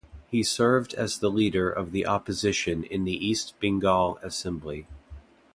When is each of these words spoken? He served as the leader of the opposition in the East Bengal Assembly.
He 0.31 0.41
served 0.41 0.95
as 0.95 1.19
the 1.19 1.29
leader 1.29 1.69
of 1.69 1.91
the 1.91 2.07
opposition 2.07 2.83
in 2.85 3.03
the 3.03 3.13
East 3.23 3.53
Bengal 3.59 4.17
Assembly. 4.23 4.87